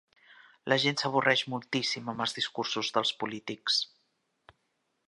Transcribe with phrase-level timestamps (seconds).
[0.71, 3.79] La gent s'avorreix moltíssim amb els discursos dels polítics.